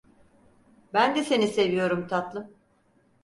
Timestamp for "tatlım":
2.07-2.53